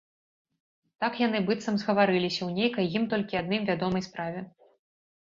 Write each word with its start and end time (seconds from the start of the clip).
Так 1.05 1.13
яны 1.27 1.41
быццам 1.51 1.77
згаварыліся 1.83 2.39
ў 2.47 2.59
нейкай 2.59 2.93
ім 3.01 3.09
толькі 3.15 3.41
адным 3.45 3.61
вядомай 3.73 4.01
справе. 4.11 4.39